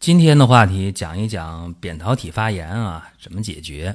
[0.00, 3.94] 今天的话题讲一讲扁桃体发炎啊，怎么解决？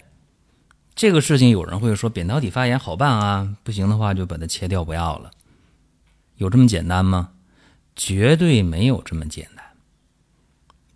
[0.93, 5.31] 这个事情有人会说扁桃体发炎好办啊，不行的话就把它切掉不要了，
[6.35, 7.31] 有这么简单吗？
[7.95, 9.65] 绝对没有这么简单。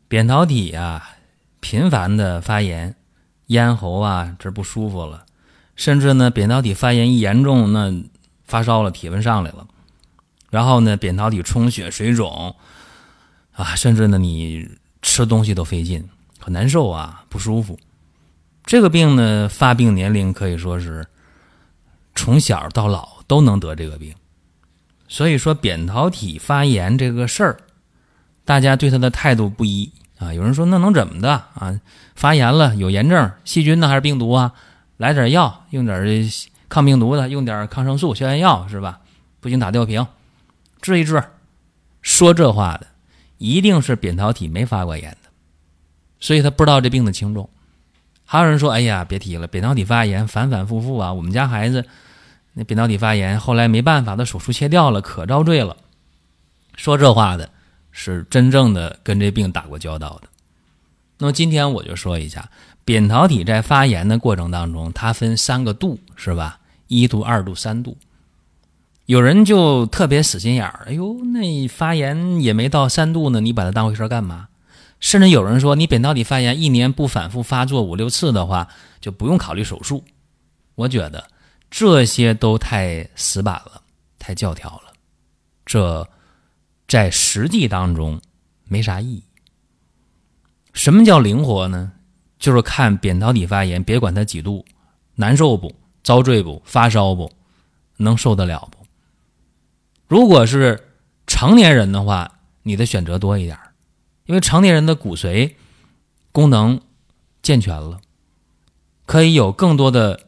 [0.07, 1.15] 扁桃体啊，
[1.59, 2.95] 频繁的发炎，
[3.47, 5.25] 咽喉啊这不舒服了，
[5.75, 7.91] 甚至呢扁桃体发炎一严重，那
[8.45, 9.67] 发烧了，体温上来了，
[10.51, 12.55] 然后呢扁桃体充血、水肿
[13.53, 14.77] 啊，甚至呢你。
[15.01, 16.07] 吃东西都费劲，
[16.39, 17.79] 很难受啊，不舒服。
[18.65, 21.07] 这个病呢，发病年龄可以说是
[22.13, 24.13] 从小到老都能得这个病。
[25.07, 27.57] 所以说，扁桃体发炎这个事儿，
[28.45, 30.31] 大家对他的态度不一啊。
[30.33, 31.79] 有人说那能怎么的啊？
[32.13, 34.53] 发炎了有炎症，细菌呢还是病毒啊？
[34.97, 36.29] 来点药，用点
[36.67, 38.99] 抗病毒的，用点抗生素、消炎药是吧？
[39.39, 40.05] 不行打吊瓶，
[40.81, 41.23] 治一治。
[42.03, 42.85] 说这话的。
[43.39, 45.29] 一定是扁桃体没发过炎的，
[46.19, 47.49] 所以他不知道这病的轻重。
[48.23, 51.11] 还有人说：“哎呀，别提了，扁桃体发炎反反复复啊！
[51.11, 51.83] 我们家孩子
[52.53, 55.75] 那扁桃体发炎，后来没办法，他手术切掉了，可遭罪了。”
[56.77, 57.49] 说这话的
[57.91, 60.27] 是真正的跟这病打过交道的。
[61.17, 62.49] 那么今天我就说一下，
[62.85, 66.59] 扁桃体在发炎的过程当中，它分三个度，是吧？
[66.87, 67.97] 一度、二度、三度。
[69.09, 74.49] 有人就特别死心眼儿，哎呦，那发炎也没到三度呢，你把它当回事儿干嘛？
[74.99, 78.67] 甚至有人说，你扁桃体发炎一年不反复发作五六次的话，
[79.01, 80.03] 就不用考虑手术。
[80.75, 81.27] 我觉得
[81.71, 83.81] 这些都太死板了，
[84.19, 84.93] 太教条了，
[85.65, 86.07] 这
[86.87, 88.21] 在实际当中
[88.65, 89.23] 没啥意义。
[90.71, 91.93] 什么叫灵活呢？
[92.37, 94.63] 就是看扁桃体发炎，别管它几度，
[95.15, 95.73] 难受不？
[96.03, 96.61] 遭罪不？
[96.63, 97.31] 发烧不？
[97.97, 98.77] 能受得了不？
[100.09, 100.87] 如果是
[101.27, 103.57] 成年人的话，你的选择多一点
[104.25, 105.53] 因为成年人的骨髓
[106.31, 106.81] 功能
[107.43, 107.99] 健全了，
[109.05, 110.19] 可以有更多的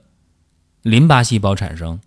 [0.84, 2.00] 淋巴细胞产生，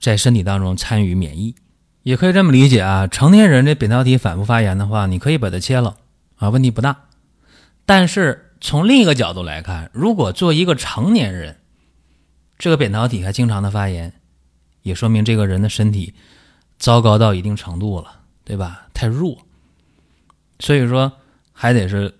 [0.00, 1.54] 在身体当中参与免疫，
[2.02, 3.06] 也可以这么理解啊。
[3.06, 5.98] 成年人这扁桃体反复发炎的话，你可以把它切了
[6.34, 7.04] 啊，问题不大。
[7.86, 11.58] 但是从另一个角度来看，如果做一个成年人，
[12.58, 14.14] 这个扁桃体还经常的发炎，
[14.82, 16.14] 也说明这个人的身体。
[16.80, 18.88] 糟糕到一定程度了，对吧？
[18.94, 19.36] 太弱，
[20.60, 21.12] 所以说
[21.52, 22.18] 还得是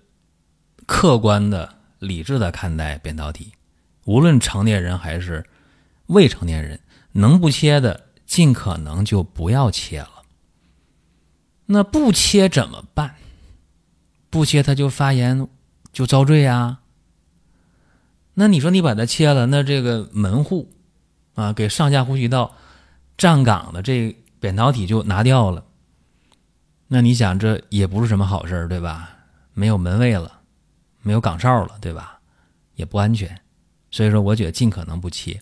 [0.85, 3.51] 客观的、理智的看待扁桃体。
[4.05, 5.43] 无论成年人还是
[6.05, 6.79] 未成年人，
[7.13, 10.23] 能不切的尽可能就不要切了。
[11.65, 13.15] 那不切怎么办？
[14.29, 15.47] 不切它就发炎，
[15.91, 16.81] 就遭罪啊。
[18.35, 20.71] 那你说你把它切了，那这个门户
[21.33, 22.55] 啊，给上下呼吸道
[23.17, 24.15] 站岗的这。
[24.41, 25.63] 扁桃体就拿掉了，
[26.87, 29.09] 那你想这也不是什么好事儿对吧？
[29.53, 30.41] 没有门卫了，
[31.01, 32.19] 没有岗哨了，对吧？
[32.73, 33.39] 也不安全，
[33.91, 35.39] 所以说我觉得尽可能不切。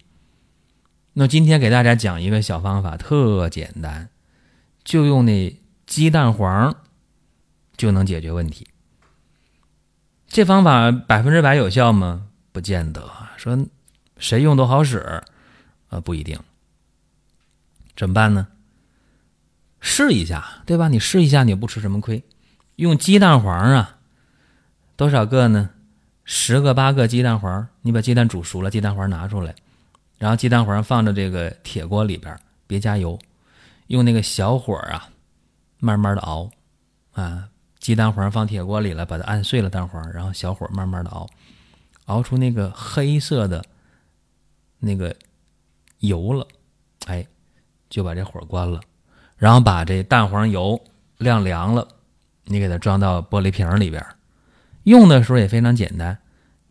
[1.14, 4.10] 那今天给大家讲一个小方法，特简单，
[4.84, 5.58] 就用那
[5.88, 6.76] 鸡蛋黄
[7.78, 8.68] 就能解决问题。
[10.28, 12.28] 这方法百分之百有效吗？
[12.52, 13.10] 不见得。
[13.38, 13.58] 说
[14.18, 15.24] 谁用都好使，
[15.88, 16.38] 呃，不一定。
[17.96, 18.48] 怎么办呢？
[19.80, 20.88] 试一下，对吧？
[20.88, 22.24] 你试一下，你不吃什么亏。
[22.76, 23.98] 用鸡蛋黄啊，
[24.96, 25.72] 多少个呢？
[26.24, 29.56] 十个八个鸡蛋黄，你把鸡蛋煮熟了，鸡蛋黄拿出来，
[30.18, 32.38] 然后鸡蛋黄放到这个铁锅里边，
[32.68, 33.18] 别加油，
[33.88, 35.10] 用那个小火啊，
[35.80, 36.50] 慢慢的熬
[37.14, 37.50] 啊。
[37.80, 41.28] 鸡蛋黄放铁锅里了，把它按碎了蛋黄，然后小火慢慢的熬，
[42.06, 43.64] 熬出那个黑色的
[44.80, 45.16] 那个
[46.00, 46.46] 油了，
[47.06, 47.26] 哎，
[47.90, 48.80] 就把这火关了。
[49.40, 50.80] 然后把这蛋黄油
[51.18, 51.88] 晾凉了，
[52.44, 54.06] 你给它装到玻璃瓶里边，
[54.84, 56.20] 用的时候也非常简单。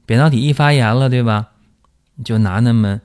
[0.05, 1.49] 扁桃体一发炎了，对吧？
[2.25, 3.00] 就拿那么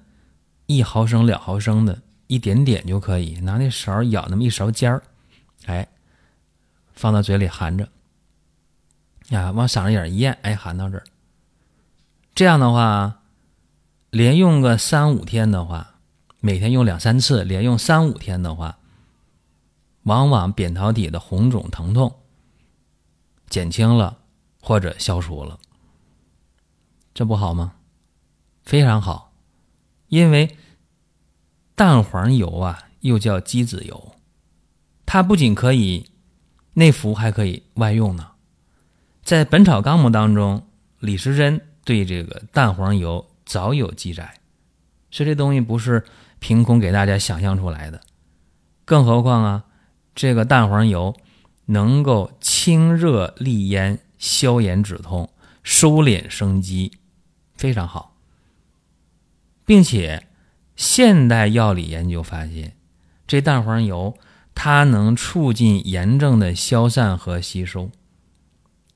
[0.65, 5.01] 一毫升、两毫升的一点点就可以，拿那勺舀那么一勺尖儿，
[5.65, 5.87] 哎，
[6.93, 7.87] 放到嘴里含着，
[9.29, 11.03] 呀，往嗓子眼一咽，哎，含到这儿。
[12.35, 13.21] 这样的话，
[14.09, 15.95] 连用个三五天的话，
[16.41, 18.77] 每天用两三次，连用三五天的话。
[20.03, 22.13] 往往扁桃体的红肿疼痛，
[23.49, 24.17] 减轻了
[24.61, 25.59] 或者消除了，
[27.13, 27.73] 这不好吗？
[28.63, 29.33] 非常好，
[30.07, 30.57] 因为
[31.75, 34.15] 蛋黄油啊，又叫鸡子油，
[35.05, 36.09] 它不仅可以
[36.73, 38.31] 内服，还可以外用呢。
[39.21, 40.67] 在《本草纲目》当中，
[40.99, 44.39] 李时珍对这个蛋黄油早有记载，
[45.11, 46.05] 所以这东西不是
[46.39, 48.01] 凭空给大家想象出来的。
[48.85, 49.65] 更何况啊，
[50.15, 51.15] 这个蛋黄油
[51.65, 55.29] 能够清热利咽、消炎止痛、
[55.63, 56.91] 收敛生肌，
[57.55, 58.15] 非常好。
[59.65, 60.27] 并且，
[60.75, 62.73] 现代药理研究发现，
[63.25, 64.17] 这蛋黄油
[64.53, 67.89] 它能促进炎症的消散和吸收。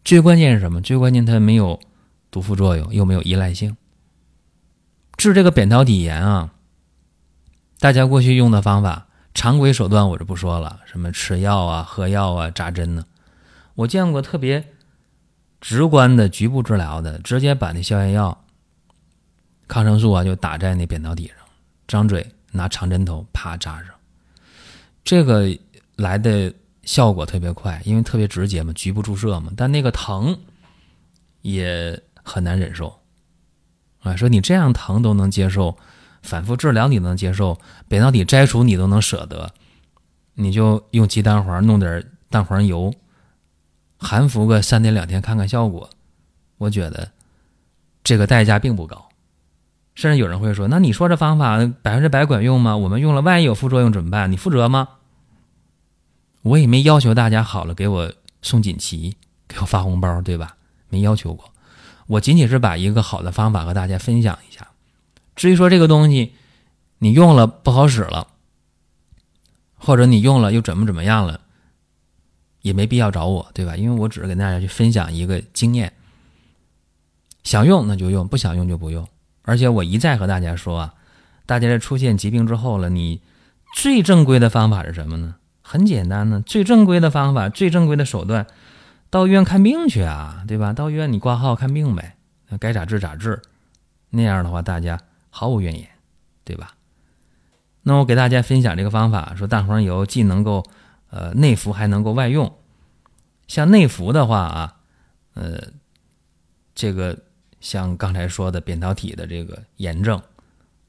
[0.04, 0.81] 最关键是什么？
[0.81, 1.80] 最关键它没有
[2.30, 3.78] 毒副作用，又没有依赖性。
[5.16, 6.54] 治这个扁桃体炎啊，
[7.80, 9.08] 大家过去用的方法。
[9.38, 13.06] 常规手段我就不说了，什么吃药啊、喝药啊、扎针呢？
[13.75, 14.68] 我见过特别
[15.62, 18.36] 直观的局部治疗的，直接把那消炎药、
[19.68, 21.36] 抗生素啊就打在那扁桃体上，
[21.88, 23.94] 张嘴拿长针头啪扎上，
[25.04, 25.56] 这个
[25.98, 26.51] 来的
[26.81, 29.51] 效果特别快，因为特别直接嘛，局部注射嘛。
[29.56, 30.36] 但那个疼
[31.44, 33.00] 也很难忍受
[34.01, 34.16] 啊！
[34.16, 35.78] 说你这样疼都能接受。
[36.28, 37.58] 反复治疗你能接受，
[37.88, 39.50] 扁桃体摘除你都能舍得，
[40.34, 42.94] 你就用鸡蛋黄弄点蛋黄油，
[43.98, 45.90] 含服个三天两天看看效果。
[46.58, 47.12] 我觉得
[48.04, 49.08] 这个代价并不高，
[49.96, 52.76] 甚至有人会说：“那你说这方法百分之百管用吗？
[52.76, 54.30] 我们用了万一有副作用怎么办？
[54.30, 54.90] 你负责吗？”
[56.44, 59.16] 我也没要求大家好了给我送锦旗，
[59.48, 60.58] 给我发红包，对吧？
[60.90, 61.50] 没要求过，
[62.08, 64.68] 我仅仅是把一个好的方法和大家分享一下。
[65.38, 66.34] 至于说这个东西，
[66.98, 68.28] 你用了不好使了，
[69.75, 71.39] 或者你用了又怎么怎么样了，
[72.63, 73.78] 也没必要找我，对吧？
[73.78, 75.94] 因为我只是跟大家去分享一个经验，
[77.44, 79.07] 想用那就用，不想用就不用。
[79.44, 80.94] 而且我一再和大家说啊，
[81.45, 83.22] 大家在出现疾病之后了，你
[83.75, 85.36] 最正规的方法是什么呢？
[85.62, 88.48] 很简单呢，最正规的方法，最正规的手段，
[89.12, 90.74] 到医院看病去啊，对吧？
[90.74, 92.18] 到医院你挂号看病呗，
[92.60, 93.42] 该咋治咋治，
[94.10, 95.00] 那样的话大家。
[95.38, 95.88] 毫无怨言，
[96.44, 96.74] 对吧？
[97.84, 100.66] 那我给大家分享这个方法，说蛋黄油既能够
[101.12, 102.51] 呃内服，还能够外用。
[103.48, 104.78] 像内服的话啊，
[105.36, 105.62] 呃，
[106.74, 107.19] 这个
[107.62, 110.19] 像刚才说的扁桃体的这个炎症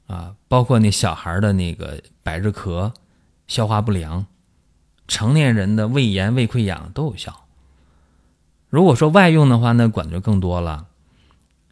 [0.07, 2.91] 啊，包括那小孩的那个百日咳、
[3.45, 4.25] 消化不良，
[5.07, 7.45] 成年人的胃炎、胃溃疡都有效。
[8.69, 10.87] 如果说外用的话，那管的就更多了，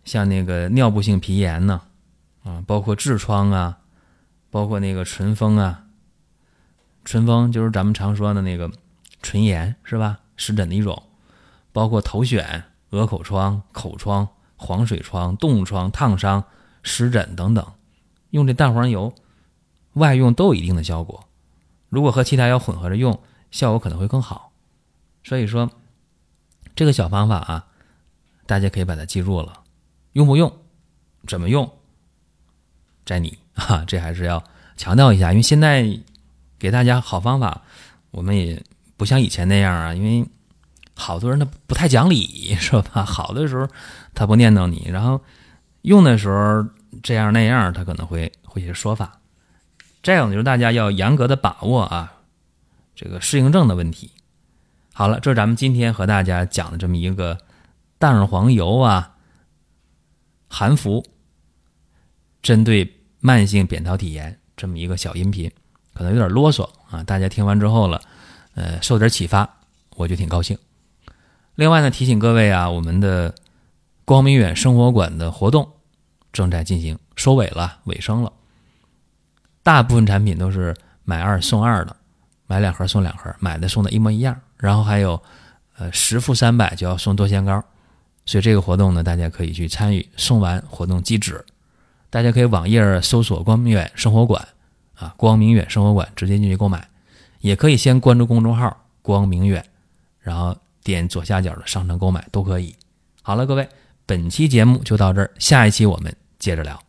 [0.06, 1.82] 像那个尿布性皮炎呢。
[2.48, 3.80] 啊包括痔疮啊，
[4.50, 5.84] 包括那个唇风啊，
[7.04, 8.72] 唇风就是咱们常说的那个
[9.22, 10.20] 唇炎，是吧？
[10.38, 11.04] 湿疹的一种，
[11.74, 16.44] 包括头癣、鹅口疮、口疮、黄水疮、冻疮、烫伤、
[16.84, 17.66] 湿疹等等，
[18.30, 19.14] 用这蛋黄油
[19.94, 21.26] 外用都有一定的效果。
[21.90, 23.20] 如果和其他药混合着用，
[23.52, 24.52] 效果可能会更好。
[25.24, 25.70] 所以说，
[26.76, 27.68] 这个小方法啊，
[28.46, 29.64] 大家可以把它记住了。
[30.14, 30.52] 用不用？
[31.26, 31.77] 怎么用？
[33.08, 34.44] 在你 啊，这还是要
[34.76, 35.98] 强调一下，因为现在
[36.60, 37.62] 给大家好方法，
[38.12, 38.62] 我们也
[38.98, 40.28] 不像以前那样啊，因为
[40.94, 43.06] 好多人他不太讲理， 是吧？
[43.06, 43.66] 好的时候
[44.14, 45.20] 他不念叨你，然后
[45.84, 46.68] 用的时候
[47.02, 49.20] 这样那样，他可能会会些说法。
[50.04, 52.14] 再有就是大家要严格的把握啊，
[52.94, 54.12] 这个适应症的问题。
[54.94, 57.38] 好了，这是咱们今天和大家讲的这么一个
[57.98, 59.16] 蛋黄油啊，
[60.50, 61.06] 含服
[62.42, 62.94] 针对。
[63.20, 65.52] 慢性扁桃体炎这么一个小音频，
[65.94, 68.02] 可能有点啰嗦啊，大家听完之后了，
[68.56, 69.48] 呃，受点启发，
[69.96, 70.58] 我就挺高兴。
[71.56, 73.34] 另外呢，提醒各位啊，我们的
[74.06, 75.68] 光明远生活馆的活动
[76.32, 78.32] 正在进行收尾了，尾声了。
[79.64, 81.96] 大部分产品都是买二送二的，
[82.46, 84.40] 买两盒送两盒，买的送的一模一样。
[84.58, 85.22] 然后还有，
[85.78, 87.64] 呃，十付三百就要送多仙膏，
[88.26, 90.08] 所以这个活动呢，大家可以去参与。
[90.16, 91.44] 送完活动即止。
[92.10, 94.48] 大家可以网页搜索“光明远生活馆”，
[94.96, 96.88] 啊，“光明远生活馆”直接进去购买，
[97.42, 99.64] 也可以先关注公众号“光明远”，
[100.22, 102.74] 然后点左下角的商城购买都可以。
[103.22, 103.68] 好了，各位，
[104.06, 106.80] 本期节目就到这儿，下一期我们接着聊。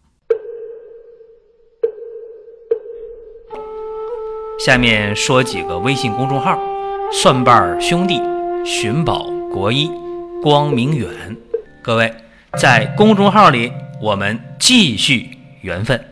[4.64, 6.58] 下面说几个微信公众号：
[7.12, 8.20] 蒜瓣兄弟、
[8.64, 9.90] 寻宝国医、
[10.42, 11.36] 光明远。
[11.82, 12.14] 各位
[12.56, 13.72] 在公众号里。
[14.00, 15.30] 我们继续
[15.62, 16.07] 缘分。